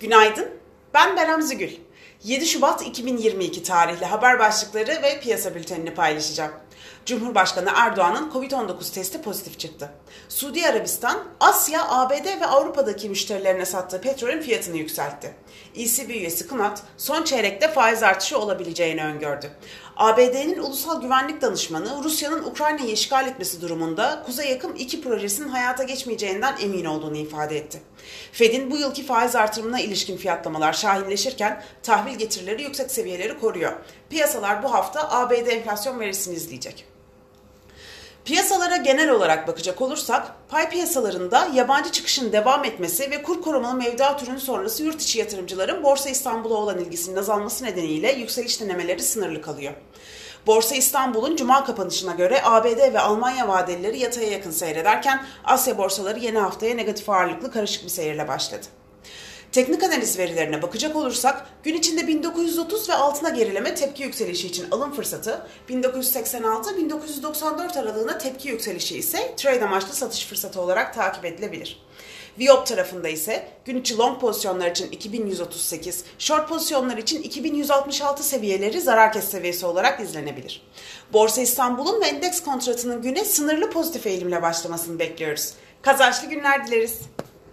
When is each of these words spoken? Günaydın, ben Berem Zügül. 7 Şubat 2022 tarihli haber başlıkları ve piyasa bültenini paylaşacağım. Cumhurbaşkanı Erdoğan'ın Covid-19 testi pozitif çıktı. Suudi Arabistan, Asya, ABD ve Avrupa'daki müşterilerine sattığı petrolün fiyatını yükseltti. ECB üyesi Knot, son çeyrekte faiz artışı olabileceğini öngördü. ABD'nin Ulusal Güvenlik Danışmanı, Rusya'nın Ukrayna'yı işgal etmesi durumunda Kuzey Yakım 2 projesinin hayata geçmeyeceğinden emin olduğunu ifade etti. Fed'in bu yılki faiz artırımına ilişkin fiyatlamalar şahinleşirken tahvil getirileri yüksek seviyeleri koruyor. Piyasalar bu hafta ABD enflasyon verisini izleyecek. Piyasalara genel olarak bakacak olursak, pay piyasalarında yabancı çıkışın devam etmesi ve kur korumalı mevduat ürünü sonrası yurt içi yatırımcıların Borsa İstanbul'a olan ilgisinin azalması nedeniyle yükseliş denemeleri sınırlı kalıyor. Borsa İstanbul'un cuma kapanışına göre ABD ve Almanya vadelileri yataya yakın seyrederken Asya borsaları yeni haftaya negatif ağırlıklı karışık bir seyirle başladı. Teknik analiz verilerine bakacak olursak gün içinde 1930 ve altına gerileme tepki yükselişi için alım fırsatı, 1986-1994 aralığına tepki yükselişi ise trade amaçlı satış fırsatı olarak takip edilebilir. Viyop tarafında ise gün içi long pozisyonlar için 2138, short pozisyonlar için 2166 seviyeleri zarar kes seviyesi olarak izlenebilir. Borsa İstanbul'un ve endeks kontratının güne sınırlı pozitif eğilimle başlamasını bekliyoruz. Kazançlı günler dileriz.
Günaydın, 0.00 0.50
ben 0.94 1.16
Berem 1.16 1.42
Zügül. 1.42 1.70
7 2.24 2.46
Şubat 2.46 2.86
2022 2.86 3.62
tarihli 3.62 4.04
haber 4.04 4.38
başlıkları 4.38 5.02
ve 5.02 5.20
piyasa 5.20 5.54
bültenini 5.54 5.94
paylaşacağım. 5.94 6.52
Cumhurbaşkanı 7.06 7.70
Erdoğan'ın 7.74 8.30
Covid-19 8.30 8.94
testi 8.94 9.22
pozitif 9.22 9.58
çıktı. 9.58 9.90
Suudi 10.28 10.66
Arabistan, 10.66 11.24
Asya, 11.40 11.88
ABD 11.88 12.40
ve 12.40 12.46
Avrupa'daki 12.46 13.08
müşterilerine 13.08 13.66
sattığı 13.66 14.00
petrolün 14.00 14.40
fiyatını 14.40 14.76
yükseltti. 14.76 15.34
ECB 15.76 16.10
üyesi 16.10 16.48
Knot, 16.48 16.78
son 16.96 17.22
çeyrekte 17.22 17.68
faiz 17.68 18.02
artışı 18.02 18.38
olabileceğini 18.38 19.04
öngördü. 19.04 19.50
ABD'nin 19.96 20.58
Ulusal 20.58 21.00
Güvenlik 21.00 21.42
Danışmanı, 21.42 22.04
Rusya'nın 22.04 22.44
Ukrayna'yı 22.44 22.92
işgal 22.92 23.28
etmesi 23.28 23.60
durumunda 23.60 24.22
Kuzey 24.26 24.50
Yakım 24.50 24.76
2 24.76 25.00
projesinin 25.00 25.48
hayata 25.48 25.82
geçmeyeceğinden 25.82 26.56
emin 26.60 26.84
olduğunu 26.84 27.16
ifade 27.16 27.56
etti. 27.56 27.82
Fed'in 28.32 28.70
bu 28.70 28.76
yılki 28.76 29.06
faiz 29.06 29.36
artırımına 29.36 29.80
ilişkin 29.80 30.16
fiyatlamalar 30.16 30.72
şahinleşirken 30.72 31.62
tahvil 31.82 32.14
getirileri 32.14 32.62
yüksek 32.62 32.90
seviyeleri 32.90 33.40
koruyor. 33.40 33.72
Piyasalar 34.10 34.62
bu 34.62 34.72
hafta 34.74 35.10
ABD 35.10 35.46
enflasyon 35.46 36.00
verisini 36.00 36.34
izleyecek. 36.34 36.73
Piyasalara 38.74 38.96
genel 38.96 39.10
olarak 39.10 39.48
bakacak 39.48 39.82
olursak, 39.82 40.32
pay 40.48 40.70
piyasalarında 40.70 41.48
yabancı 41.54 41.92
çıkışın 41.92 42.32
devam 42.32 42.64
etmesi 42.64 43.10
ve 43.10 43.22
kur 43.22 43.42
korumalı 43.42 43.74
mevduat 43.74 44.22
ürünü 44.22 44.40
sonrası 44.40 44.84
yurt 44.84 45.02
içi 45.02 45.18
yatırımcıların 45.18 45.82
Borsa 45.82 46.10
İstanbul'a 46.10 46.54
olan 46.54 46.78
ilgisinin 46.78 47.16
azalması 47.16 47.64
nedeniyle 47.64 48.12
yükseliş 48.12 48.60
denemeleri 48.60 49.02
sınırlı 49.02 49.42
kalıyor. 49.42 49.72
Borsa 50.46 50.74
İstanbul'un 50.74 51.36
cuma 51.36 51.64
kapanışına 51.64 52.12
göre 52.12 52.40
ABD 52.44 52.92
ve 52.94 53.00
Almanya 53.00 53.48
vadelileri 53.48 53.98
yataya 53.98 54.30
yakın 54.30 54.50
seyrederken 54.50 55.24
Asya 55.44 55.78
borsaları 55.78 56.18
yeni 56.18 56.38
haftaya 56.38 56.74
negatif 56.74 57.10
ağırlıklı 57.10 57.50
karışık 57.50 57.84
bir 57.84 57.90
seyirle 57.90 58.28
başladı. 58.28 58.66
Teknik 59.54 59.82
analiz 59.82 60.18
verilerine 60.18 60.62
bakacak 60.62 60.96
olursak 60.96 61.46
gün 61.62 61.74
içinde 61.74 62.06
1930 62.06 62.88
ve 62.88 62.94
altına 62.94 63.28
gerileme 63.28 63.74
tepki 63.74 64.02
yükselişi 64.02 64.46
için 64.46 64.70
alım 64.70 64.92
fırsatı, 64.92 65.46
1986-1994 65.70 67.80
aralığına 67.80 68.18
tepki 68.18 68.48
yükselişi 68.48 68.98
ise 68.98 69.34
trade 69.36 69.64
amaçlı 69.64 69.94
satış 69.94 70.26
fırsatı 70.26 70.60
olarak 70.60 70.94
takip 70.94 71.24
edilebilir. 71.24 71.82
Viyop 72.38 72.66
tarafında 72.66 73.08
ise 73.08 73.48
gün 73.64 73.80
içi 73.80 73.98
long 73.98 74.20
pozisyonlar 74.20 74.70
için 74.70 74.90
2138, 74.90 76.04
short 76.18 76.48
pozisyonlar 76.48 76.96
için 76.96 77.22
2166 77.22 78.22
seviyeleri 78.22 78.80
zarar 78.80 79.12
kes 79.12 79.28
seviyesi 79.28 79.66
olarak 79.66 80.00
izlenebilir. 80.00 80.62
Borsa 81.12 81.40
İstanbul'un 81.40 82.00
ve 82.00 82.06
endeks 82.06 82.42
kontratının 82.42 83.02
güne 83.02 83.24
sınırlı 83.24 83.70
pozitif 83.70 84.06
eğilimle 84.06 84.42
başlamasını 84.42 84.98
bekliyoruz. 84.98 85.52
Kazançlı 85.82 86.28
günler 86.28 86.66
dileriz. 86.66 87.00